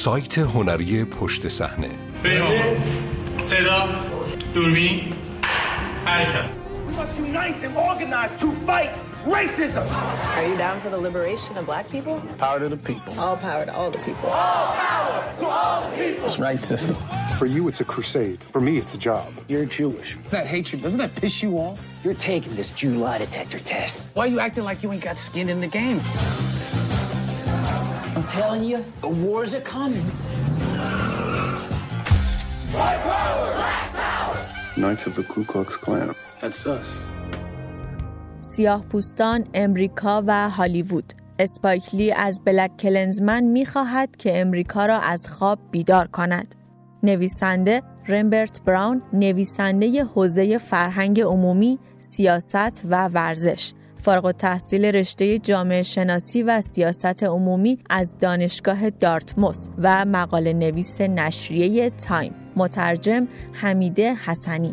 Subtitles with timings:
[0.00, 1.90] سایت هنری پشت صحنه
[3.44, 3.88] صدا
[4.54, 5.14] دوربین
[6.06, 6.48] حرکت
[9.26, 9.84] racism.
[10.36, 12.22] Are you down for the liberation of black people?
[12.38, 13.18] Power to the people.
[13.18, 14.30] All power to all the people.
[14.30, 16.24] All power to all the people.
[16.24, 16.94] It's right, sister.
[17.38, 18.42] For you, it's a crusade.
[18.52, 19.28] For me, it's a job.
[19.48, 20.16] You're Jewish.
[20.30, 21.84] That hatred, doesn't that piss you off?
[22.04, 24.02] You're taking this Jew lie detector test.
[24.14, 26.00] Why are you acting like you ain't got skin in the game?
[28.39, 30.07] Telling you, the wars are coming.
[32.73, 33.47] Black power!
[33.61, 34.37] Black power!
[34.81, 36.15] Knights of the Ku Klux Klan.
[36.41, 36.87] That's us.
[38.41, 45.27] سیاه پوستان، امریکا و هالیوود اسپایک لی از بلک کلنزمن می‌خواهد که امریکا را از
[45.27, 46.55] خواب بیدار کند.
[47.03, 56.43] نویسنده رمبرت براون نویسنده حوزه فرهنگ عمومی، سیاست و ورزش فارغ التحصیل رشته جامعه شناسی
[56.43, 62.33] و سیاست عمومی از دانشگاه دارتموس و مقاله نویس نشریه تایم.
[62.55, 64.71] مترجم حمیده حسنی.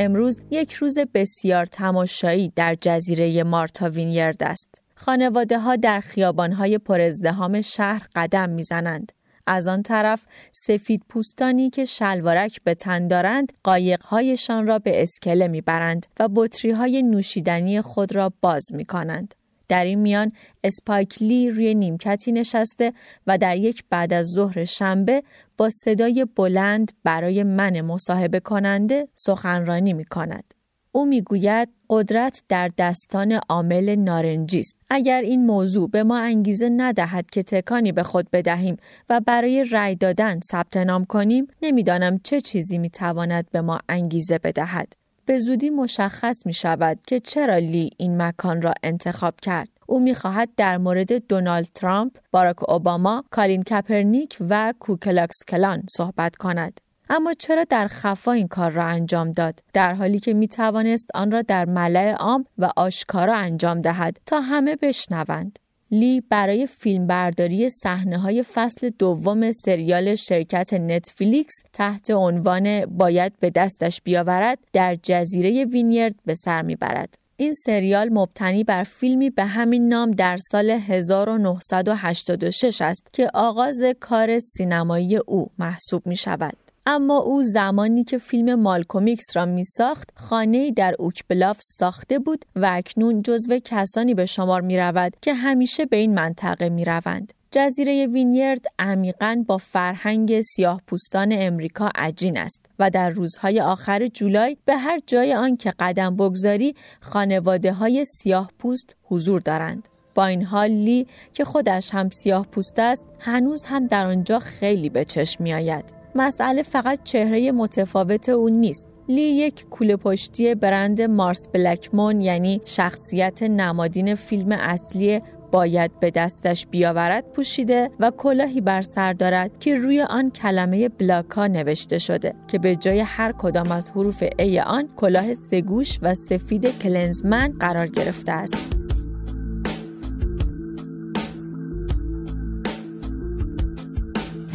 [0.00, 4.82] امروز یک روز بسیار تماشایی در جزیره مارتا وینیرد است.
[4.94, 9.12] خانواده ها در خیابان های پرازدهام شهر قدم می‌زنند.
[9.46, 16.06] از آن طرف سفید پوستانی که شلوارک به تن دارند قایقهایشان را به اسکله می‌برند
[16.20, 19.34] و بطری های نوشیدنی خود را باز می کنند.
[19.68, 20.32] در این میان
[20.64, 22.92] اسپایکلی روی نیمکتی نشسته
[23.26, 25.22] و در یک بعد از ظهر شنبه
[25.56, 30.54] با صدای بلند برای من مصاحبه کننده سخنرانی می کند.
[30.92, 37.30] او می‌گوید قدرت در دستان عامل نارنجی است اگر این موضوع به ما انگیزه ندهد
[37.30, 38.76] که تکانی به خود بدهیم
[39.08, 44.92] و برای رأی دادن ثبت نام کنیم نمی‌دانم چه چیزی می‌تواند به ما انگیزه بدهد
[45.28, 49.68] به زودی مشخص می شود که چرا لی این مکان را انتخاب کرد.
[49.86, 56.36] او می خواهد در مورد دونالد ترامپ، باراک اوباما، کالین کپرنیک و کوکلاکس کلان صحبت
[56.36, 56.80] کند.
[57.10, 61.30] اما چرا در خفا این کار را انجام داد در حالی که می توانست آن
[61.30, 65.58] را در ملأ عام و آشکارا انجام دهد تا همه بشنوند
[65.90, 74.02] لی برای فیلمبرداری صحنه های فصل دوم سریال شرکت نتفلیکس تحت عنوان باید به دستش
[74.02, 77.14] بیاورد در جزیره وینیرد به سر می‌برد.
[77.36, 84.38] این سریال مبتنی بر فیلمی به همین نام در سال 1986 است که آغاز کار
[84.38, 86.67] سینمایی او محسوب می شود.
[86.90, 92.18] اما او زمانی که فیلم مالکوم ایکس را می ساخت خانه‌ای در اوک بلاف ساخته
[92.18, 96.84] بود و اکنون جزو کسانی به شمار می رود که همیشه به این منطقه می
[96.84, 97.32] روند.
[97.50, 104.56] جزیره وینیرد عمیقا با فرهنگ سیاه پوستان امریکا عجین است و در روزهای آخر جولای
[104.64, 109.88] به هر جای آن که قدم بگذاری خانواده های سیاه پوست حضور دارند.
[110.14, 114.88] با این حال لی که خودش هم سیاه پوست است هنوز هم در آنجا خیلی
[114.88, 115.97] به چشم می آید.
[116.18, 123.42] مسئله فقط چهره متفاوت او نیست لی یک کوله پشتی برند مارس بلکمون یعنی شخصیت
[123.42, 125.20] نمادین فیلم اصلی
[125.52, 131.46] باید به دستش بیاورد پوشیده و کلاهی بر سر دارد که روی آن کلمه بلاکا
[131.46, 136.78] نوشته شده که به جای هر کدام از حروف ای آن کلاه سگوش و سفید
[136.78, 138.67] کلنزمن قرار گرفته است.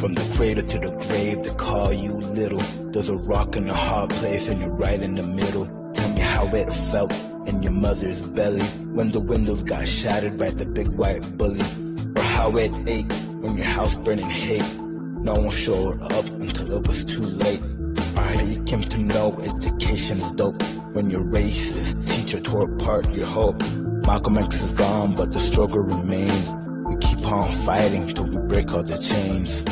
[0.03, 2.59] From the cradle to the grave, they call you little.
[2.91, 5.65] There's a rock in a hard place, and you're right in the middle.
[5.93, 7.13] Tell me how it felt
[7.47, 11.63] in your mother's belly when the windows got shattered by the big white bully,
[12.17, 14.75] or how it ached when your house burned in hate.
[14.77, 17.61] No one showed up until it was too late.
[17.61, 20.61] You came to know education is dope
[20.91, 23.63] when your racist teacher tore apart your hope.
[24.05, 26.49] Malcolm X is gone, but the struggle remains.
[26.89, 29.63] We keep on fighting till we break all the chains.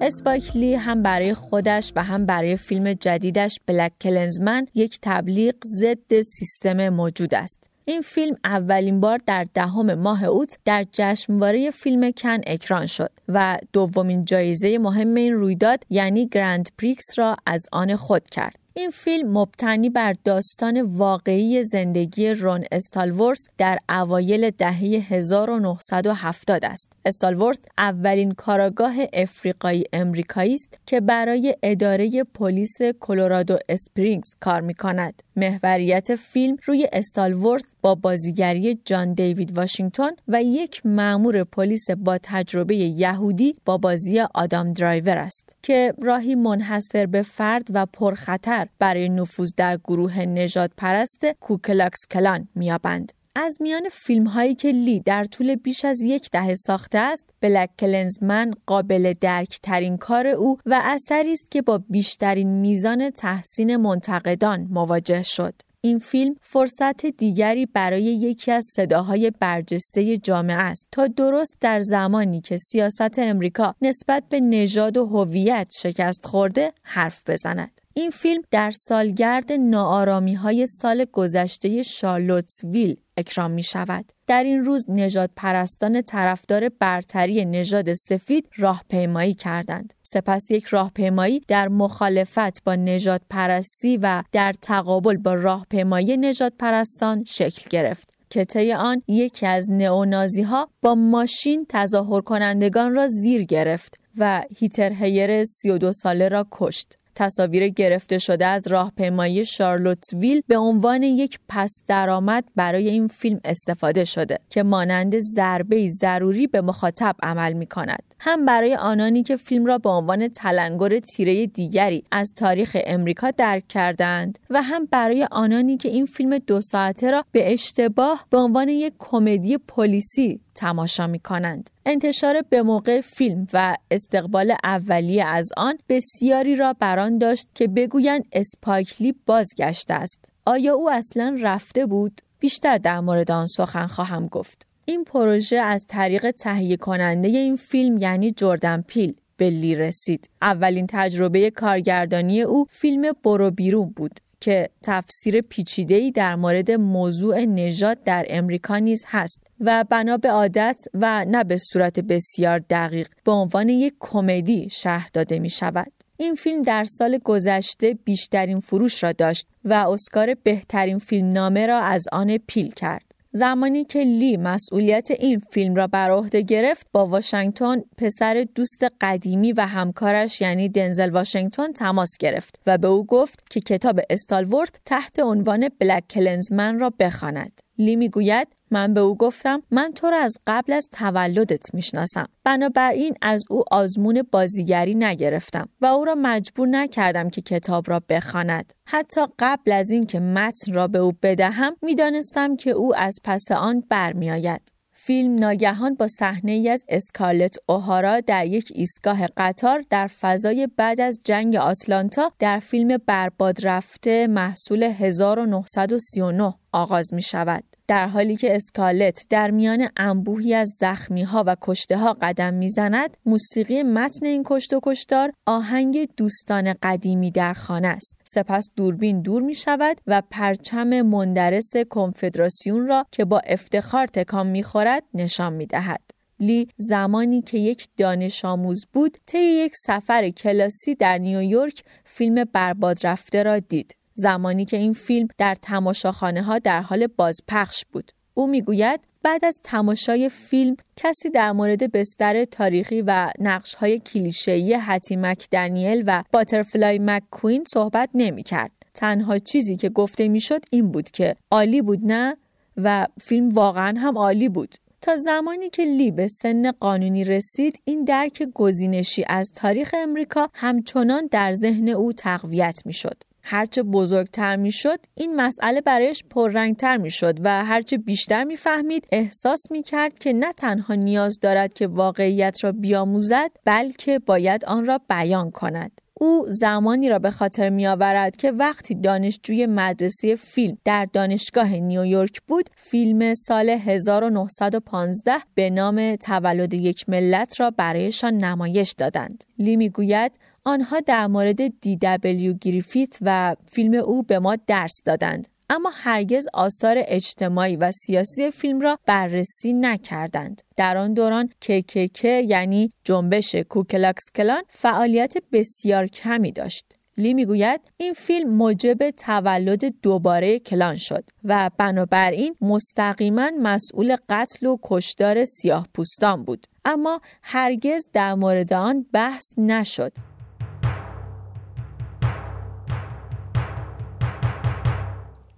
[0.00, 6.20] اسپایک لی هم برای خودش و هم برای فیلم جدیدش بلک کلنزمن یک تبلیغ ضد
[6.22, 7.64] سیستم موجود است.
[7.84, 13.58] این فیلم اولین بار در دهم ماه اوت در جشنواره فیلم کن اکران شد و
[13.72, 18.58] دومین جایزه مهم این رویداد یعنی گرند پریکس را از آن خود کرد.
[18.78, 26.92] این فیلم مبتنی بر داستان واقعی زندگی رون استالورث در اوایل دهه 1970 است.
[27.04, 35.22] استالورث اولین کارآگاه افریقایی امریکایی است که برای اداره پلیس کلرادو اسپرینگز کار می کند.
[35.38, 42.76] محوریت فیلم روی استالورث با بازیگری جان دیوید واشنگتن و یک مأمور پلیس با تجربه
[42.76, 49.50] یهودی با بازی آدام درایور است که راهی منحصر به فرد و پرخطر برای نفوذ
[49.56, 53.12] در گروه نژادپرست کوکلاکس کلان می‌یابند.
[53.36, 57.70] از میان فیلم هایی که لی در طول بیش از یک دهه ساخته است، بلک
[57.78, 64.66] کلنزمن قابل درک ترین کار او و اثری است که با بیشترین میزان تحسین منتقدان
[64.70, 65.54] مواجه شد.
[65.80, 72.40] این فیلم فرصت دیگری برای یکی از صداهای برجسته جامعه است تا درست در زمانی
[72.40, 77.80] که سیاست امریکا نسبت به نژاد و هویت شکست خورده حرف بزند.
[77.98, 84.12] این فیلم در سالگرد نارامی های سال گذشته شارلوتسویل اکرام می شود.
[84.26, 89.94] در این روز نجات پرستان طرفدار برتری نژاد سفید راهپیمایی کردند.
[90.02, 97.24] سپس یک راهپیمایی در مخالفت با نجات پرستی و در تقابل با راهپیمایی نجات پرستان
[97.24, 98.10] شکل گرفت.
[98.30, 104.92] که آن یکی از نئونازی ها با ماشین تظاهر کنندگان را زیر گرفت و هیتر
[104.92, 106.98] هیر 32 ساله را کشت.
[107.18, 114.04] تصاویر گرفته شده از راهپیمایی شارلوتویل به عنوان یک پس درآمد برای این فیلم استفاده
[114.04, 118.02] شده که مانند ضربه ضروری به مخاطب عمل می کند.
[118.20, 123.68] هم برای آنانی که فیلم را به عنوان تلنگر تیره دیگری از تاریخ امریکا درک
[123.68, 128.68] کردند و هم برای آنانی که این فیلم دو ساعته را به اشتباه به عنوان
[128.68, 131.70] یک کمدی پلیسی تماشا می کنند.
[131.86, 138.24] انتشار به موقع فیلم و استقبال اولیه از آن بسیاری را بران داشت که بگویند
[138.32, 140.24] اسپایکلی بازگشته است.
[140.46, 144.66] آیا او اصلا رفته بود؟ بیشتر در مورد آن سخن خواهم گفت.
[144.88, 150.30] این پروژه از طریق تهیه کننده این فیلم یعنی جردن پیل به لی رسید.
[150.42, 158.04] اولین تجربه کارگردانی او فیلم برو بیرون بود که تفسیر پیچیده‌ای در مورد موضوع نژاد
[158.04, 163.32] در امریکا نیز هست و بنا به عادت و نه به صورت بسیار دقیق به
[163.32, 165.92] عنوان یک کمدی شرح داده می شود.
[166.16, 171.80] این فیلم در سال گذشته بیشترین فروش را داشت و اسکار بهترین فیلم نامه را
[171.80, 173.07] از آن پیل کرد.
[173.32, 179.52] زمانی که لی مسئولیت این فیلم را بر عهده گرفت با واشنگتن پسر دوست قدیمی
[179.52, 185.18] و همکارش یعنی دنزل واشنگتن تماس گرفت و به او گفت که کتاب استالورت تحت
[185.18, 187.60] عنوان بلک کلنزمن را بخواند.
[187.78, 192.26] لی می‌گوید من به او گفتم من تو را از قبل از تولدت می‌شناسم.
[192.44, 198.72] بنابراین از او آزمون بازیگری نگرفتم و او را مجبور نکردم که کتاب را بخواند.
[198.86, 203.82] حتی قبل از اینکه متن را به او بدهم می‌دانستم که او از پس آن
[203.90, 204.78] برمیآید.
[205.08, 211.00] فیلم ناگهان با صحنه ای از اسکارلت اوهارا در یک ایستگاه قطار در فضای بعد
[211.00, 217.64] از جنگ آتلانتا در فیلم برباد رفته محصول 1939 آغاز می شود.
[217.88, 223.16] در حالی که اسکالت در میان انبوهی از زخمی ها و کشته ها قدم می‌زند
[223.26, 229.42] موسیقی متن این کشت و کشتار آهنگ دوستان قدیمی در خانه است سپس دوربین دور
[229.42, 235.66] می شود و پرچم مندرس کنفدراسیون را که با افتخار تکان می خورد نشان می
[235.66, 236.00] دهد.
[236.40, 243.06] لی زمانی که یک دانش آموز بود طی یک سفر کلاسی در نیویورک فیلم برباد
[243.06, 243.97] رفته را دید.
[244.18, 248.12] زمانی که این فیلم در تماشاخانه ها در حال بازپخش بود.
[248.34, 254.74] او می‌گوید بعد از تماشای فیلم کسی در مورد بستر تاریخی و نقش های کلیشه‌ای
[254.74, 258.70] هتی مک دنیل و باترفلای مک کوین صحبت نمی کرد.
[258.94, 262.36] تنها چیزی که گفته می‌شد این بود که عالی بود نه
[262.76, 264.74] و فیلم واقعا هم عالی بود.
[265.00, 271.28] تا زمانی که لی به سن قانونی رسید این درک گزینشی از تاریخ امریکا همچنان
[271.30, 273.16] در ذهن او تقویت می‌شد.
[273.50, 279.06] هرچه بزرگتر می شد این مسئله برایش پررنگتر می شد و هرچه بیشتر می فهمید
[279.12, 284.86] احساس می کرد که نه تنها نیاز دارد که واقعیت را بیاموزد بلکه باید آن
[284.86, 286.00] را بیان کند.
[286.20, 292.40] او زمانی را به خاطر می آورد که وقتی دانشجوی مدرسه فیلم در دانشگاه نیویورک
[292.46, 299.44] بود فیلم سال 1915 به نام تولد یک ملت را برایشان نمایش دادند.
[299.58, 300.32] لی می گوید
[300.68, 306.46] آنها در مورد دی دبلیو گریفیت و فیلم او به ما درس دادند اما هرگز
[306.54, 310.62] آثار اجتماعی و سیاسی فیلم را بررسی نکردند.
[310.76, 316.94] در آن دوران KKK یعنی جنبش کوکلاکس کلان فعالیت بسیار کمی داشت.
[317.18, 324.76] لی می‌گوید این فیلم موجب تولد دوباره کلان شد و بنابراین مستقیما مسئول قتل و
[324.82, 330.12] کشتار سیاه پوستان بود اما هرگز در مورد آن بحث نشد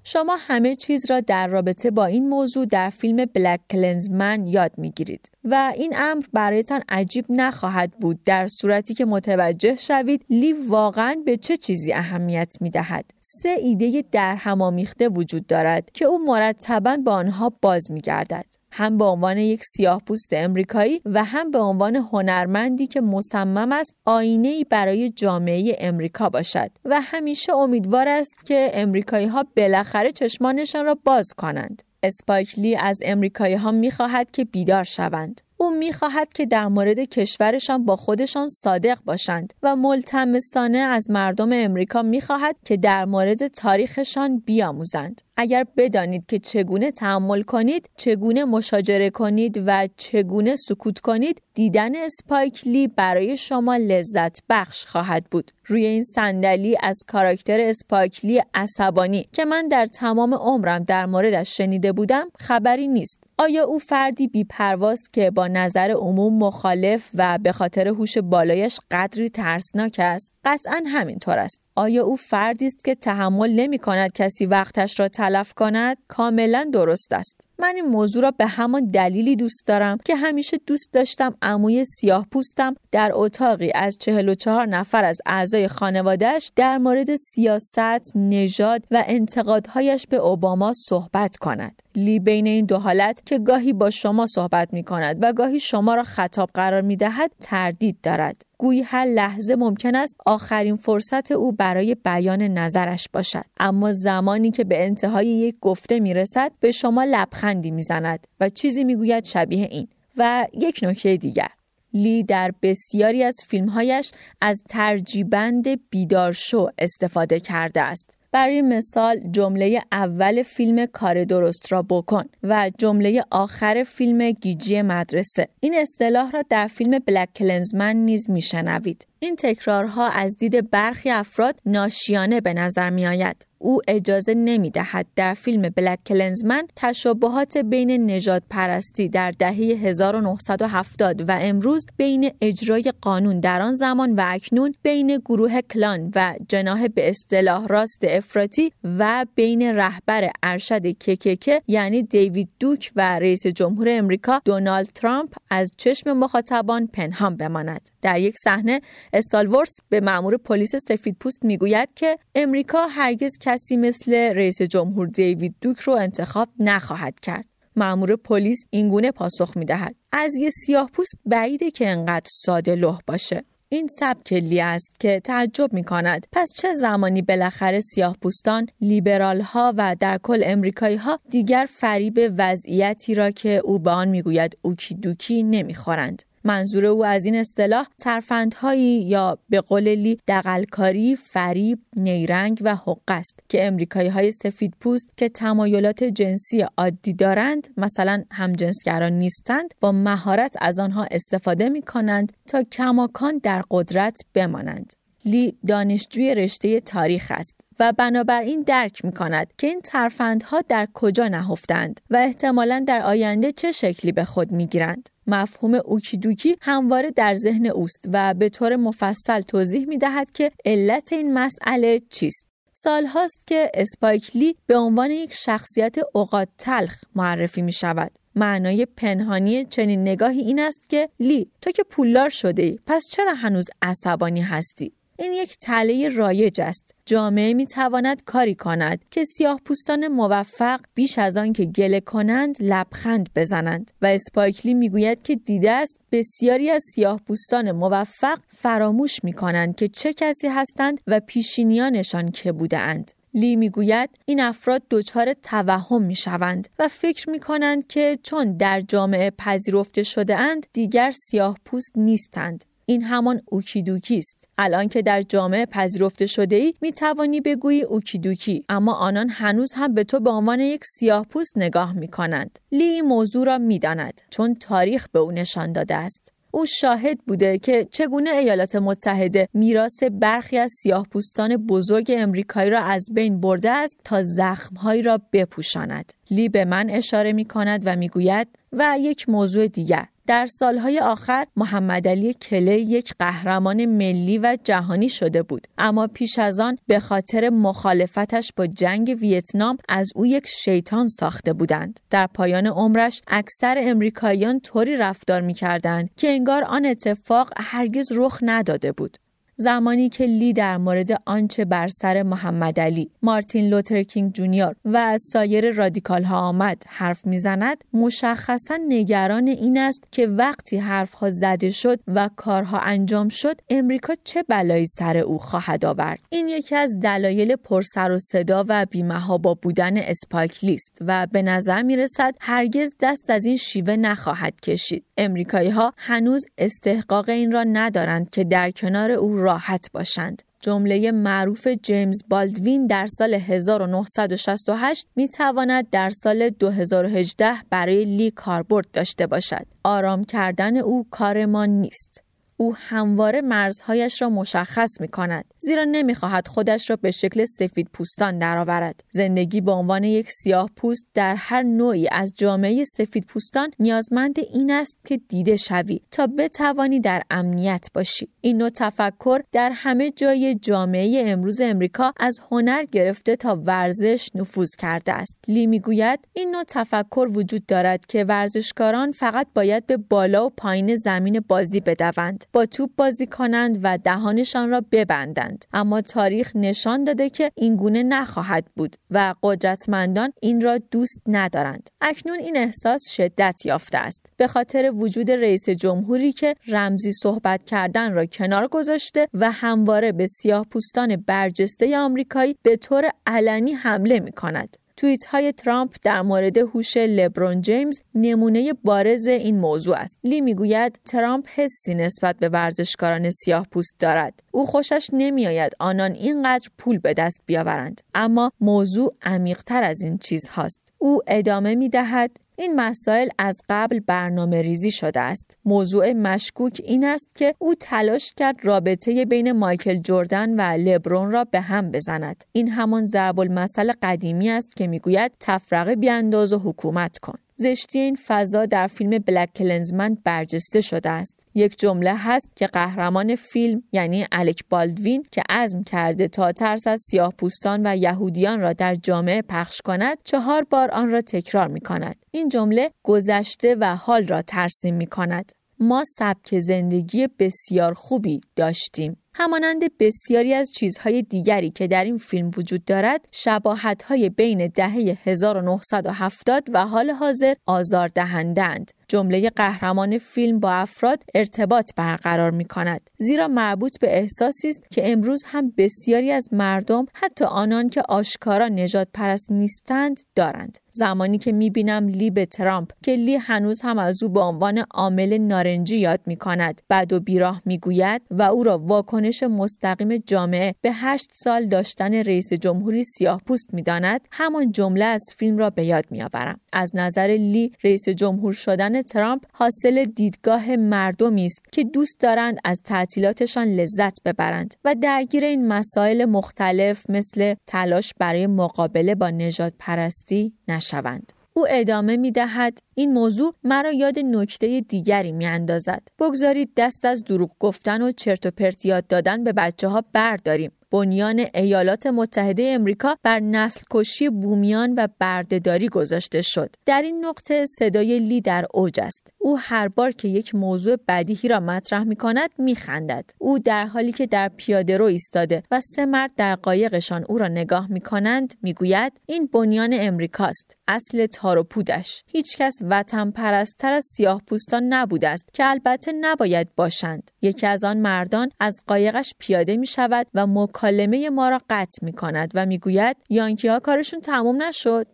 [0.04, 5.30] شما همه چیز را در رابطه با این موضوع در فیلم بلک کلنزمن یاد می‌گیرید
[5.44, 11.36] و این امر برایتان عجیب نخواهد بود در صورتی که متوجه شوید لی واقعا به
[11.36, 13.04] چه چیزی اهمیت می دهد.
[13.20, 18.59] سه ایده در همامیخته وجود دارد که او مرتبا با آنها باز می گردد.
[18.72, 23.94] هم به عنوان یک سیاه پوست امریکایی و هم به عنوان هنرمندی که مصمم است
[24.04, 30.98] آینه برای جامعه امریکا باشد و همیشه امیدوار است که امریکایی ها بالاخره چشمانشان را
[31.04, 31.82] باز کنند.
[32.02, 35.40] اسپایکلی از امریکایی ها می خواهد که بیدار شوند.
[35.60, 42.02] او می‌خواهد که در مورد کشورشان با خودشان صادق باشند و ملتمسانه از مردم امریکا
[42.02, 45.22] می‌خواهد که در مورد تاریخشان بیاموزند.
[45.36, 52.88] اگر بدانید که چگونه تحمل کنید، چگونه مشاجره کنید و چگونه سکوت کنید، دیدن اسپایکلی
[52.88, 55.50] برای شما لذت بخش خواهد بود.
[55.66, 61.92] روی این صندلی از کاراکتر اسپایکلی عصبانی که من در تمام عمرم در موردش شنیده
[61.92, 63.24] بودم خبری نیست.
[63.38, 69.28] آیا او فردی بیپرواست که با نظر عموم مخالف و به خاطر هوش بالایش قدری
[69.28, 71.62] ترسناک است؟ قطعا همینطور است.
[71.74, 77.12] آیا او فردی است که تحمل نمی کند کسی وقتش را تلف کند؟ کاملا درست
[77.12, 77.40] است.
[77.58, 82.26] من این موضوع را به همان دلیلی دوست دارم که همیشه دوست داشتم عموی سیاه
[82.32, 90.06] پوستم در اتاقی از 44 نفر از اعضای خانوادهش در مورد سیاست، نژاد و انتقادهایش
[90.06, 91.82] به اوباما صحبت کند.
[91.94, 95.94] لی بین این دو حالت که گاهی با شما صحبت می کند و گاهی شما
[95.94, 98.42] را خطاب قرار می دهد تردید دارد.
[98.58, 103.44] گویی هر لحظه ممکن است آخرین فرصت او برای بیان نظرش باشد.
[103.60, 108.84] اما زمانی که به انتهای یک گفته می رسد به شما لبخندی می‌زند و چیزی
[108.84, 109.88] می‌گوید شبیه این.
[110.16, 111.48] و یک نکته دیگر.
[111.94, 118.14] لی در بسیاری از فیلمهایش از ترجیبند بیدارشو استفاده کرده است.
[118.32, 125.48] برای مثال جمله اول فیلم کار درست را بکن و جمله آخر فیلم گیجی مدرسه.
[125.60, 129.09] این اصطلاح را در فیلم بلک کلنزمن نیز میشنوید.
[129.22, 133.46] این تکرارها از دید برخی افراد ناشیانه به نظر می آید.
[133.62, 141.28] او اجازه نمی دهد در فیلم بلک کلنزمن تشابهات بین نجات پرستی در دهه 1970
[141.28, 146.88] و امروز بین اجرای قانون در آن زمان و اکنون بین گروه کلان و جناه
[146.88, 153.86] به اصطلاح راست افراطی و بین رهبر ارشد ککک یعنی دیوید دوک و رئیس جمهور
[153.90, 157.90] امریکا دونالد ترامپ از چشم مخاطبان پنهان بماند.
[158.02, 158.80] در یک صحنه
[159.12, 165.54] استالورس به مأمور پلیس سفید پوست می‌گوید که امریکا هرگز کسی مثل رئیس جمهور دیوید
[165.60, 167.44] دوک رو انتخاب نخواهد کرد.
[167.76, 173.44] مأمور پلیس اینگونه پاسخ می‌دهد از یه سیاه پوست بعیده که انقدر ساده لوح باشه.
[173.72, 176.26] این سبک لی است که تعجب می کند.
[176.32, 182.34] پس چه زمانی بالاخره سیاه پوستان، لیبرال ها و در کل امریکایی ها دیگر فریب
[182.38, 186.22] وضعیتی را که او به آن می‌گوید okey-dokey نمی‌خورند.
[186.44, 193.08] منظور او از این اصطلاح ترفندهایی یا به قول لی دقلکاری، فریب، نیرنگ و حق
[193.08, 199.92] است که امریکایی های سفید پوست که تمایلات جنسی عادی دارند مثلا همجنسگران نیستند با
[199.92, 204.92] مهارت از آنها استفاده می کنند تا کماکان در قدرت بمانند.
[205.24, 211.28] لی دانشجوی رشته تاریخ است و بنابراین درک می کند که این ترفندها در کجا
[211.28, 215.08] نهفتند و احتمالا در آینده چه شکلی به خود می گیرند.
[215.30, 221.12] مفهوم اوکیدوکی همواره در ذهن اوست و به طور مفصل توضیح می دهد که علت
[221.12, 222.46] این مسئله چیست.
[222.72, 228.10] سال هاست که اسپایکلی به عنوان یک شخصیت اوقات تلخ معرفی می شود.
[228.34, 233.34] معنای پنهانی چنین نگاهی این است که لی تو که پولدار شده ای پس چرا
[233.34, 236.94] هنوز عصبانی هستی؟ این یک تله رایج است.
[237.10, 242.56] جامعه می تواند کاری کند که سیاه پوستان موفق بیش از آن که گله کنند
[242.60, 249.32] لبخند بزنند و اسپایکلی می‌گوید که دیده است بسیاری از سیاه پوستان موفق فراموش می
[249.32, 253.12] کنند که چه کسی هستند و پیشینیانشان که بودند.
[253.34, 258.80] لی می‌گوید این افراد دچار توهم می شوند و فکر می کنند که چون در
[258.80, 264.48] جامعه پذیرفته شده اند دیگر سیاه پوست نیستند این همان okey-dokey است.
[264.58, 269.94] الان که در جامعه پذیرفته شده ای می توانی بگویی okey-dokey اما آنان هنوز هم
[269.94, 273.78] به تو به عنوان یک سیاه پوست نگاه می کنند لی این موضوع را می
[273.78, 276.32] داند چون تاریخ به او نشان داده است.
[276.50, 282.80] او شاهد بوده که چگونه ایالات متحده میراث برخی از سیاه پوستان بزرگ امریکایی را
[282.80, 286.12] از بین برده است تا زخمهایی را بپوشاند.
[286.30, 290.06] لی به من اشاره می کند و می‌گوید و یک موضوع دیگر.
[290.26, 295.66] در سالهای آخر محمد علی کلی یک قهرمان ملی و جهانی شده بود.
[295.78, 301.52] اما پیش از آن به خاطر مخالفتش با جنگ ویتنام از او یک شیطان ساخته
[301.52, 302.00] بودند.
[302.10, 308.38] در پایان عمرش اکثر امریکاییان طوری رفتار می کردند که انگار آن اتفاق هرگز رخ
[308.42, 309.16] نداده بود.
[309.60, 315.16] زمانی که لی در مورد آنچه بر سر محمد علی، مارتین لوتر کینگ جونیور و
[315.18, 322.00] سایر رادیکال ها آمد حرف می‌زند مشخصا نگران این است که وقتی حرفها زده شد
[322.06, 327.56] و کارها انجام شد امریکا چه بلایی سر او خواهد آورد؟ این یکی از دلایل
[327.56, 332.94] پرسر و صدا و بی‌مهابا بودن اسپایک لی است و به نظر می رسد هرگز
[333.00, 335.04] دست از این شیوه نخواهد کشید.
[335.18, 340.42] امریکایی ها هنوز استحقاق این را ندارند که در کنار او راحت باشند.
[340.60, 348.90] جمله معروف جیمز بالدوین در سال 1968 می تواند در سال 2018 برای لی کاربرد
[348.92, 349.66] داشته باشد.
[349.84, 352.29] آرام کردن او کار ما نیست.
[352.60, 358.38] او همواره مرزهایش را مشخص می کند زیرا نمی‌خواهد خودش را به شکل سفید پوستان
[358.38, 359.04] درآورد.
[359.10, 364.70] زندگی به عنوان یک سیاه پوست در هر نوعی از جامعه سفید پوستان نیازمند این
[364.70, 368.28] است که دیده شوی تا بتوانی در امنیت باشی.
[368.40, 374.70] این نوع تفکر در همه جای جامعه امروز امریکا از هنر گرفته تا ورزش نفوذ
[374.78, 375.38] کرده است.
[375.48, 380.94] لی می‌گوید این نوع تفکر وجود دارد که ورزشکاران فقط باید به بالا و پایین
[380.94, 382.44] زمین بازی بدوند.
[382.52, 385.64] با توپ بازی کنند و دهانشان را ببندند.
[385.72, 391.90] اما تاریخ نشان داده که این گونه نخواهد بود و قدرتمندان این را دوست ندارند.
[392.00, 394.26] اکنون این احساس شدت یافته است.
[394.36, 400.26] به خاطر وجود رئیس جمهوری که رمزی صحبت کردن را کنار گذاشته و همواره به
[400.26, 404.76] سیاه پوستان برجسته آمریکایی به طور علنی حمله می کند.
[405.00, 410.18] توییت های ترامپ در مورد هوش لبرون جیمز نمونه بارز این موضوع است.
[410.24, 414.42] لی می‌گوید ترامپ حسی نسبت به ورزشکاران سیاه پوست دارد.
[414.50, 418.00] او خوشش نمیآید آنان اینقدر پول به دست بیاورند.
[418.14, 420.82] اما موضوع عمیقتر از این چیز هاست.
[420.98, 425.56] او ادامه می دهد این مسائل از قبل برنامه ریزی شده است.
[425.64, 431.44] موضوع مشکوک این است که او تلاش کرد رابطه بین مایکل جردن و لبرون را
[431.44, 432.44] به هم بزند.
[432.52, 437.38] این همان ضرب المثل قدیمی است که می‌گوید تفرقه بیانداز و حکومت کن.
[437.60, 441.40] زشتی این فضا در فیلم بلک کلنزمن برجسته شده است.
[441.54, 447.00] یک جمله هست که قهرمان فیلم یعنی الک بالدوین که عزم کرده تا ترس از
[447.10, 447.34] سیاه
[447.66, 452.16] و یهودیان را در جامعه پخش کند چهار بار آن را تکرار می کند.
[452.30, 455.52] این جمله گذشته و حال را ترسیم می کند.
[455.80, 459.16] ما سبک زندگی بسیار خوبی داشتیم.
[459.34, 466.68] همانند بسیاری از چیزهای دیگری که در این فیلم وجود دارد شباهتهای بین دهه 1970
[466.74, 473.98] و حال حاضر آزاردهندند جمله قهرمان فیلم با افراد ارتباط برقرار می کند زیرا مربوط
[474.00, 479.52] به احساسی است که امروز هم بسیاری از مردم حتی آنان که آشکارا نجات پرست
[479.52, 480.78] نیستند دارند.
[480.92, 484.78] زمانی که می بینم لی به ترامپ که لی هنوز هم از او به عنوان
[484.90, 488.78] عامل نارنجی یاد می کند بعد و بیراه می گوید و او را
[489.20, 495.04] واکنش مستقیم جامعه به هشت سال داشتن رئیس جمهوری سیاه پوست می داند همان جمله
[495.04, 496.60] از فیلم را به یاد می آورم.
[496.72, 502.80] از نظر لی رئیس جمهور شدن ترامپ حاصل دیدگاه مردمی است که دوست دارند از
[502.84, 510.52] تعطیلاتشان لذت ببرند و درگیر این مسائل مختلف مثل تلاش برای مقابله با نجات پرستی
[510.68, 511.32] نشوند.
[511.60, 516.02] او ادامه می دهد این موضوع مرا یاد نکته دیگری می اندازد.
[516.18, 520.72] بگذارید دست از دروغ گفتن و چرت و پرت یاد دادن به بچه ها برداریم.
[520.92, 526.70] بنیان ایالات متحده امریکا بر نسل کشی بومیان و بردهداری گذاشته شد.
[526.86, 529.32] در این نقطه صدای لی در اوج است.
[529.42, 533.30] او هر بار که یک موضوع بدیهی را مطرح می کند می خندد.
[533.38, 537.48] او در حالی که در پیاده رو ایستاده و سه مرد در قایقشان او را
[537.48, 540.76] نگاه می کنند می گوید این بنیان امریکاست.
[540.88, 542.22] اصل تار و پودش.
[542.26, 547.30] هیچکس وطن پرستر از سیاه پوستان نبوده است که البته نباید باشند.
[547.42, 552.12] یکی از آن مردان از قایقش پیاده می شود و مکالمه ما را قطع می
[552.12, 555.06] کند و می گوید یانکی ها کارشون تموم نشد.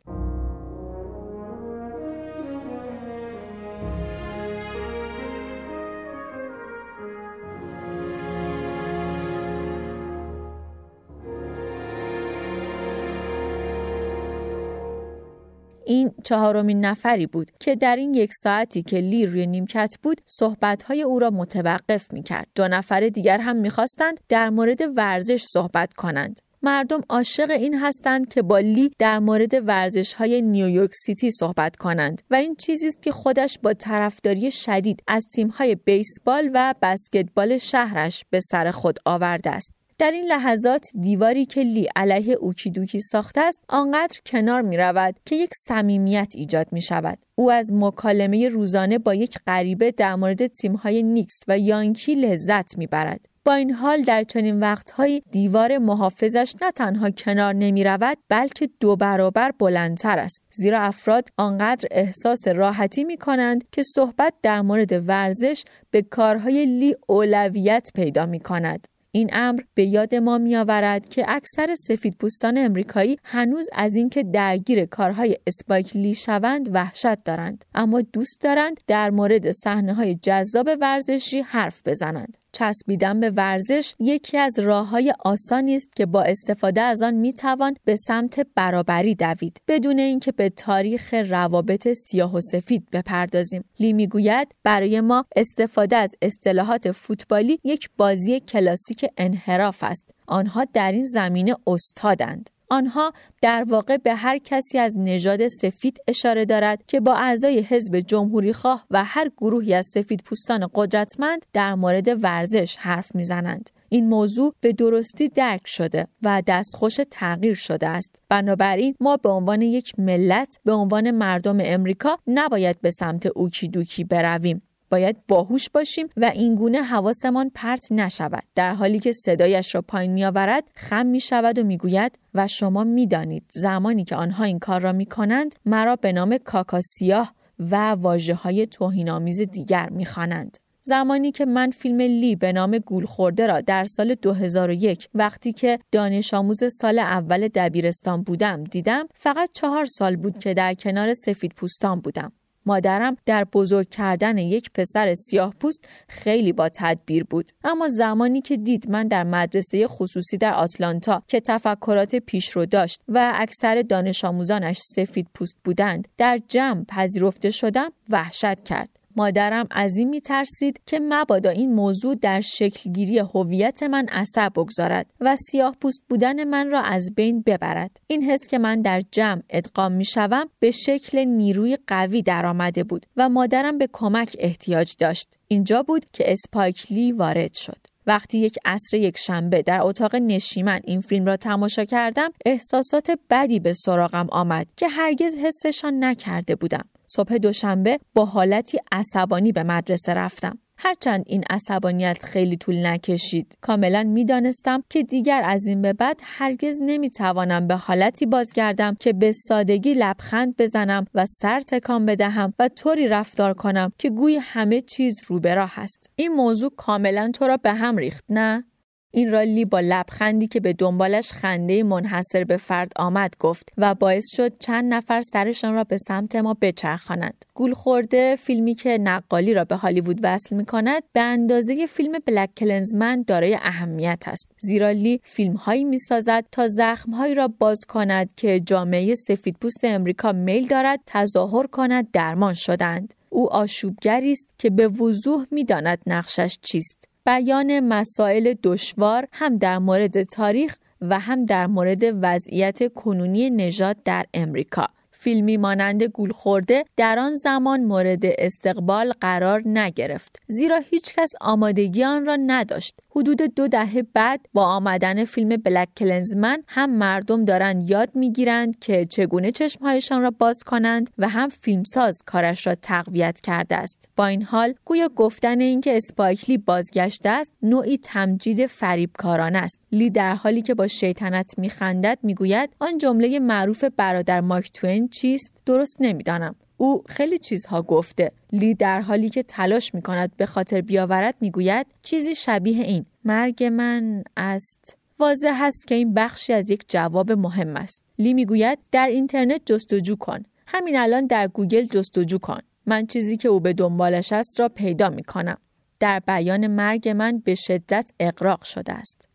[15.86, 21.02] این چهارمین نفری بود که در این یک ساعتی که لی روی نیمکت بود صحبتهای
[21.02, 22.46] او را متوقف می کرد.
[22.54, 26.40] دو نفر دیگر هم می‌خواستند در مورد ورزش صحبت کنند.
[26.62, 32.22] مردم عاشق این هستند که با لی در مورد ورزش های نیویورک سیتی صحبت کنند
[32.30, 37.58] و این چیزی است که خودش با طرفداری شدید از تیم های بیسبال و بسکتبال
[37.58, 39.75] شهرش به سر خود آورده است.
[39.98, 45.36] در این لحظات دیواری که لی علیه okey-dokey ساخته است آنقدر کنار می رود که
[45.36, 47.18] یک صمیمیت ایجاد می شود.
[47.34, 52.86] او از مکالمه روزانه با یک غریبه در مورد تیم‌های نیکس و یانکی لذت می
[52.86, 53.20] برد.
[53.44, 58.96] با این حال در چنین وقتهایی دیوار محافظش نه تنها کنار نمی رود بلکه دو
[58.96, 65.64] برابر بلندتر است زیرا افراد آنقدر احساس راحتی می کنند که صحبت در مورد ورزش
[65.90, 71.74] به کارهای لی اولویت پیدا می کند این امر به یاد ما میآورد که اکثر
[71.74, 78.80] سفیدپوستان امریکایی هنوز از اینکه درگیر کارهای اسپایک لی شوند وحشت دارند اما دوست دارند
[78.86, 82.36] در مورد صحنه های جذاب ورزشی حرف بزنند.
[82.56, 87.32] چسبیدن به ورزش یکی از راه های آسانی است که با استفاده از آن می
[87.32, 93.64] توان به سمت برابری دوید بدون اینکه به تاریخ روابط سیاه و سفید بپردازیم.
[93.80, 100.10] لی می‌گوید برای ما استفاده از اصطلاحات فوتبالی یک بازی کلاسیک انحراف است.
[100.26, 102.50] آنها در این زمینه استادند.
[102.68, 107.98] آنها در واقع به هر کسی از نژاد سفید اشاره دارد که با اعضای حزب
[107.98, 113.70] جمهوری خواه و هر گروهی از سفید پوستان قدرتمند در مورد ورزش حرف می‌زنند.
[113.88, 118.16] این موضوع به درستی درک شده و دستخوش تغییر شده است.
[118.28, 124.04] بنابراین ما به عنوان یک ملت به عنوان مردم امریکا نباید به سمت اوکی دوکی
[124.04, 124.62] برویم.
[124.90, 130.64] باید باهوش باشیم و اینگونه حواسمان پرت نشود در حالی که صدایش را پایین میآورد
[130.74, 135.06] خم می شود و می‌گوید و شما می‌دانید زمانی که آنها این کار را می
[135.06, 140.56] کنند مرا به نام کاکاسیاه و واجه های توهینآمیز دیگر می‌خوانند.
[140.88, 145.78] زمانی که من فیلم لی به نام گول خورده را در سال 2001 وقتی که
[145.92, 151.52] دانش آموز سال اول دبیرستان بودم دیدم فقط چهار سال بود که در کنار سفید
[151.56, 152.32] پوستان بودم.
[152.66, 157.52] مادرم در بزرگ کردن یک پسر سیاه پوست خیلی با تدبیر بود.
[157.64, 163.32] اما زمانی که دید من در مدرسه خصوصی در آتلانتا که تفکرات پیشرو داشت و
[163.34, 168.88] اکثر دانش آموزانش سفید پوست بودند در جمع پذیرفته شدم وحشت کرد.
[169.16, 175.36] مادرم از این میترسید که مبادا این موضوع در شکلگیری هویت من اثر بگذارد و
[175.36, 178.00] سیاه پوست بودن من را از بین ببرد.
[178.06, 183.28] این حس که من در جمع ادغام می‌شوم به شکل نیروی قوی درآمده بود و
[183.28, 185.28] مادرم به کمک احتیاج داشت.
[185.48, 187.78] اینجا بود که اسپایکلی وارد شد.
[188.06, 193.60] وقتی یک عصر یک شنبه در اتاق نشیمن این فیلم را تماشا کردم احساسات بدی
[193.60, 196.84] به سراغم آمد که هرگز حسشان نکرده بودم.
[197.16, 200.58] صبح دوشنبه با حالتی عصبانی به مدرسه رفتم.
[200.78, 203.58] هرچند این عصبانیت خیلی طول نکشید.
[203.60, 209.32] کاملا می‌دانستم که دیگر از این به بعد هرگز نمی‌توانم به حالتی بازگردم که به
[209.32, 215.14] سادگی لبخند بزنم و سر تکان بدهم و طوری رفتار کنم که گوی همه چیز
[215.26, 216.10] رو به راه است.
[216.16, 218.64] این موضوع کاملا تو را به هم ریخت نه؟
[219.10, 223.94] این را لی با لبخندی که به دنبالش خنده منحصر به فرد آمد گفت و
[223.94, 227.44] باعث شد چند نفر سرشان را به سمت ما بچرخانند.
[227.54, 232.54] گول خورده فیلمی که نقالی را به هالیوود وصل می کند به اندازه فیلم بلک
[232.56, 234.52] کلنزمن دارای اهمیت است.
[234.58, 239.84] زیرا لی فیلم هایی می سازد تا زخم هایی را باز کند که جامعه سفیدپوست
[239.84, 243.14] امریکا میل دارد تظاهر کند درمان شدند.
[243.30, 250.22] او آشوبگری است که به وضوح می‌داند نقشش چیست بیان مسائل دشوار هم در مورد
[250.22, 254.88] تاریخ و هم در مورد وضعیت کنونی نژاد در امریکا.
[255.26, 262.26] فیلمی مانند گول خورده در آن زمان مورد استقبال قرار نگرفت زیرا هیچکس آمادگی آن
[262.26, 262.94] را نداشت.
[263.16, 269.04] حدود دو دهه بعد با آمدن فیلم بلک کلنزمن هم مردم دارند یاد می‌گیرند که
[269.04, 274.08] چگونه چشمهایشان را باز کنند و هم فیلمساز کارش را تقویت کرده است.
[274.16, 279.80] با این حال گویا گفتن اینکه اسپایکلی بازگشته است نوعی تمجید فریبکارانه است.
[279.92, 285.52] لی در حالی که با شیطنت میخندد می‌گوید آن جمله معروف برادر ماک توین چیست
[285.66, 286.54] درست نمی‌دانم.
[286.76, 288.32] او خیلی چیزها گفته.
[288.52, 293.06] لی در حالی که تلاش می کند به خاطر بیاورد می‌گوید چیزی شبیه این.
[293.24, 294.98] مرگ من است.
[295.18, 298.02] واضح هست که این بخشی از یک جواب مهم است.
[298.18, 300.42] لی می‌گوید در اینترنت جستجو کن.
[300.66, 302.60] همین الان در گوگل جستجو کن.
[302.86, 305.58] من چیزی که او به دنبالش است را پیدا می کنم
[306.00, 309.28] در بیان مرگ من به شدت اقراق شده است.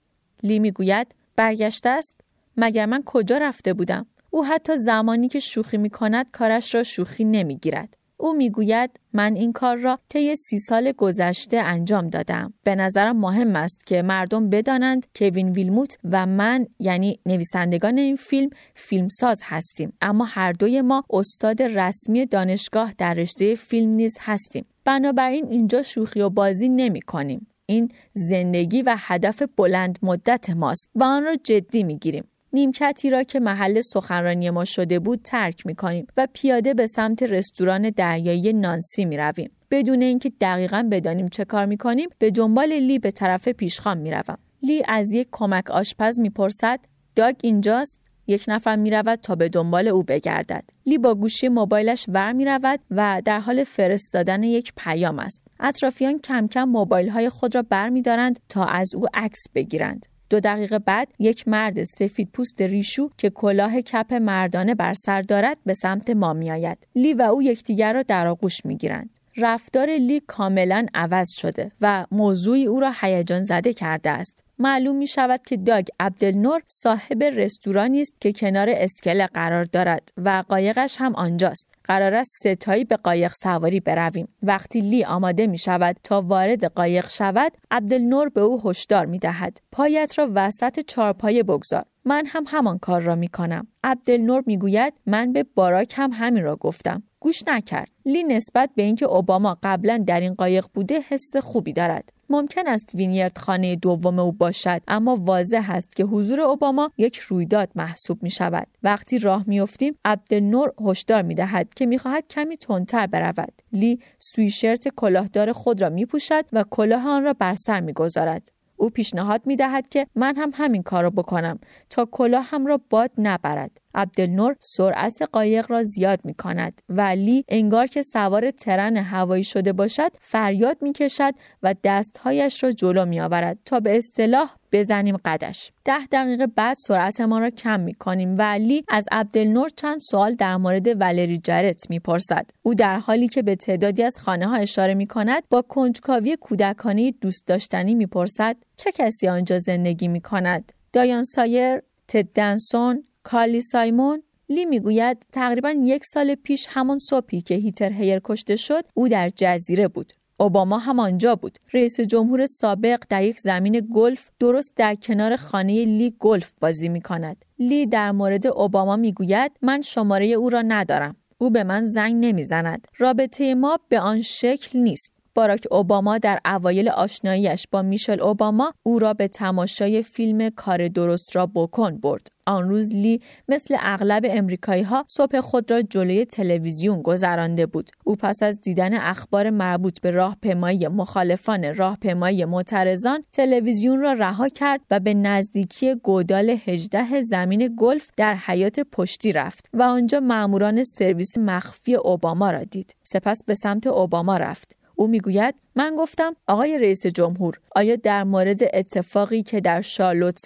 [0.43, 2.21] لی می‌گوید برگشته است؟
[2.57, 7.23] مگر من کجا رفته بودم؟ او حتی زمانی که شوخی می کند کارش را شوخی
[7.23, 7.97] نمی گیرد.
[8.17, 12.53] او می‌گوید من این کار را طی سی سال گذشته انجام دادم.
[12.63, 18.49] به نظرم مهم است که مردم بدانند کوین ویلموت و من یعنی نویسندگان این فیلم
[18.75, 24.65] فیلمساز هستیم اما هر دوی ما استاد رسمی دانشگاه در رشته فیلم نیز هستیم.
[24.85, 27.47] بنابراین اینجا شوخی و بازی نمی کنیم.
[27.65, 32.23] این زندگی و هدف بلند مدت ماست و آن را جدی می گیریم.
[32.53, 37.23] نیمکتی را که محل سخنرانی ما شده بود ترک می کنیم و پیاده به سمت
[37.23, 39.51] رستوران دریایی نانسی می رویم.
[39.71, 44.11] بدون اینکه دقیقا بدانیم چه کار می کنیم به دنبال لی به طرف پیشخان می
[44.11, 44.37] روم.
[44.63, 46.79] لی از یک کمک آشپز می پرسد
[47.15, 50.63] داگ اینجاست؟ یک نفر می رود تا به دنبال او بگردد.
[50.85, 55.41] لی با گوشی موبایلش ور می رود و در حال فرستادن یک پیام است.
[55.59, 60.05] اطرافیان کم کم موبایل های خود را بر می دارند تا از او عکس بگیرند.
[60.31, 65.57] دو دقیقه بعد یک مرد سفید پوست ریشو که کلاه کپ مردانه بر سر دارد
[65.65, 66.87] به سمت ما می آید.
[66.95, 69.09] لی و او یکدیگر را در آغوش می گیرند.
[69.37, 74.43] رفتار لی کاملا عوض شده و موضوعی او را هیجان زده کرده است.
[74.61, 80.43] معلوم می شود که داگ عبدالنور صاحب رستورانی است که کنار اسکله قرار دارد و
[80.49, 81.73] قایقش هم آنجاست.
[81.83, 84.27] قرار است ستایی به قایق سواری برویم.
[84.43, 89.57] وقتی لی آماده می شود تا وارد قایق شود، عبدالنور به او هشدار می دهد.
[89.71, 91.83] پایت را وسط چارپایه بگذار.
[92.05, 93.67] من هم همان کار را می کنم.
[93.83, 97.03] عبدالنور می گوید من به باراک هم همین را گفتم.
[97.23, 97.89] گوش نکرد.
[98.05, 102.11] لی نسبت به اینکه اوباما قبلا در این قایق بوده حس خوبی دارد.
[102.29, 107.69] ممکن است وینیرد خانه دوم او باشد اما واضح است که حضور اوباما یک رویداد
[107.75, 113.53] محسوب می شود وقتی راه میافتیم عبدالنور هشدار می دهد که می‌خواهد کمی تندتر برود
[113.73, 118.51] لی سویشرت کلاهدار خود را می پوشد و کلاه آن را بر سر می گذارد.
[118.77, 122.79] او پیشنهاد می دهد که من هم همین کار را بکنم تا کلاه هم را
[122.89, 123.80] باد نبرد.
[123.95, 129.73] عبدالنور سرعت قایق را زیاد می کند و لی انگار که سوار ترن هوایی شده
[129.73, 135.71] باشد فریاد می کشد و دستهایش را جلو می آورد تا به اصطلاح بزنیم قدش
[135.85, 140.57] ده دقیقه بعد سرعتمان را کم می کنیم و لی از عبدالنور چند سوال در
[140.57, 142.49] مورد ولری جرت می پرسد.
[142.63, 147.11] او در حالی که به تعدادی از خانه ها اشاره می کند با کنجکاوی کودکانه
[147.11, 153.61] دوست داشتنی می پرسد چه کسی آنجا زندگی می کند؟ دایان سایر، تد دنسون، کارلی
[153.61, 159.07] سایمون لی می‌گوید تقریبا یک سال پیش همون صبحی که هیتر هیر کشته شد او
[159.07, 160.13] در جزیره بود.
[160.39, 161.59] اوباما هم آنجا بود.
[161.73, 167.01] رئیس جمهور سابق در یک زمین گلف درست در کنار خانه لی گلف بازی می
[167.01, 171.15] کند لی در مورد اوباما می‌گوید من شماره او را ندارم.
[171.37, 172.87] او به من زنگ نمی‌زند.
[172.97, 175.13] رابطه ما به آن شکل نیست.
[175.35, 181.35] باراک اوباما در اوایل آشناییش با میشل اوباما او را به تماشای فیلم کار درست
[181.35, 182.27] را بکن برد.
[182.45, 187.91] آن روز لی مثل اغلب امریکایی ها صبح خود را جلوی تلویزیون گذرانده بود.
[188.05, 194.81] او پس از دیدن اخبار مربوط به راهپیمایی مخالفان راهپیمایی معترضان تلویزیون را رها کرد
[194.91, 201.37] و به نزدیکی گودال 18 زمین گلف در حیات پشتی رفت و آنجا ماموران سرویس
[201.37, 202.95] مخفی اوباما را دید.
[203.03, 204.80] سپس به سمت اوباما رفت.
[205.01, 209.83] او می‌گوید من گفتم آقای رئیس جمهور آیا در مورد اتفاقی که در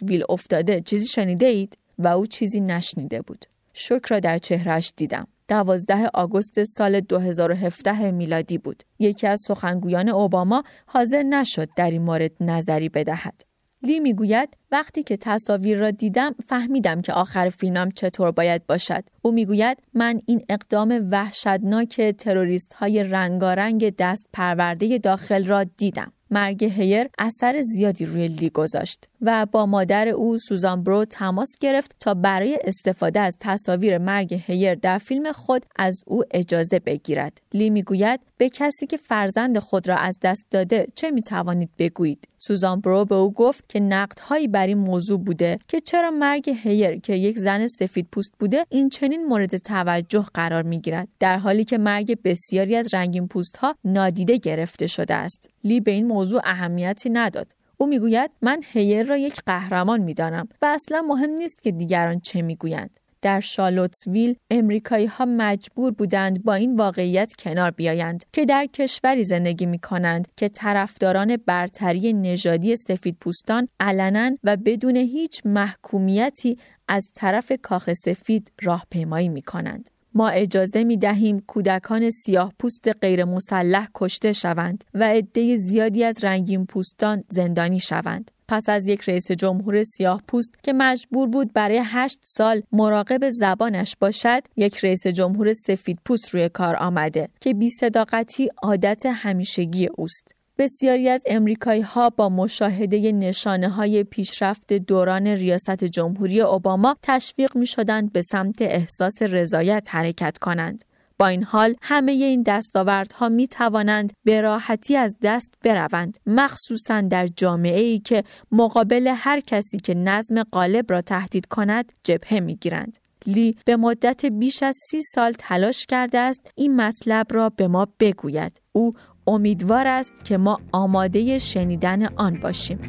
[0.04, 3.46] ویل افتاده چیزی شنیده اید؟ و او چیزی نشنیده بود.
[3.74, 5.28] شکر را در چهرش دیدم.
[5.48, 8.84] دوازده آگوست سال 2017 میلادی بود.
[9.00, 13.55] یکی از سخنگویان اوباما حاضر نشد در این مورد نظری بدهد.
[13.86, 19.04] لی می‌گوید وقتی که تصاویر را دیدم فهمیدم که آخر فیلمم چطور باید باشد.
[19.22, 26.12] او می‌گوید من این اقدام وحشتناک تروریست های رنگارنگ دست پرورده داخل را دیدم.
[26.36, 31.96] مرگ هیر اثر زیادی روی لی گذاشت و با مادر او سوزان برو تماس گرفت
[32.00, 37.42] تا برای استفاده از تصاویر مرگ هیر در فیلم خود از او اجازه بگیرد.
[37.54, 42.28] لی می‌گوید به کسی که فرزند خود را از دست داده چه می توانید بگویید؟
[42.38, 47.00] سوزان برو به او گفت که نقدهایی بر این موضوع بوده که چرا مرگ هیر
[47.00, 51.64] که یک زن سفید پوست بوده این چنین مورد توجه قرار می گیرد در حالی
[51.64, 55.50] که مرگ بسیاری از رنگین پوست ها نادیده گرفته شده است.
[55.64, 57.52] لی به این موضوع اهمیتی نداد.
[57.78, 62.42] او می‌گوید من هیر را یک قهرمان می‌دانم و اصلا مهم نیست که دیگران چه
[62.42, 63.00] می‌گویند.
[63.22, 69.66] در شالوتسویل امریکایی ها مجبور بودند با این واقعیت کنار بیایند که در کشوری زندگی
[69.66, 76.58] می کنند که طرفداران برتری نژادی سفید پوستان علنا و بدون هیچ محکومیتی
[76.88, 79.90] از طرف کاخ سفید راهپیمایی می کنند.
[80.16, 86.24] ما اجازه می دهیم کودکان سیاه پوست غیر مسلح کشته شوند و عده زیادی از
[86.24, 88.32] رنگین پوستان زندانی شوند.
[88.48, 93.96] پس از یک رئیس جمهور سیاه پوست که مجبور بود برای هشت سال مراقب زبانش
[94.00, 100.36] باشد یک رئیس جمهور سفید پوست روی کار آمده که بی صداقتی عادت همیشگی اوست.
[100.58, 107.66] بسیاری از امریکایی ها با مشاهده نشانه های پیشرفت دوران ریاست جمهوری اوباما تشویق می
[107.66, 110.84] شدند به سمت احساس رضایت حرکت کنند.
[111.20, 117.28] با این حال همه این دستاوردها می توانند به راحتی از دست بروند مخصوصا در
[117.28, 122.98] جامعه ای که مقابل هر کسی که نظم غالب را تهدید کند جبهه می گیرند.
[123.28, 127.88] لی به مدت بیش از سی سال تلاش کرده است این مطلب را به ما
[128.00, 128.62] بگوید.
[128.72, 128.92] او
[129.28, 132.80] امیدوار است که ما آماده شنیدن آن باشیم.